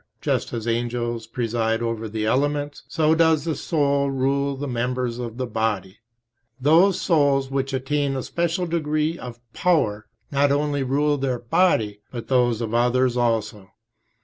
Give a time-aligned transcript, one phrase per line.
[0.19, 5.37] Just as angels preside over the elements, so does the soul rule the members of
[5.37, 5.99] the body.
[6.59, 12.01] Those souls which attain a special degree of power not only rule their own body
[12.09, 13.73] but those of others also.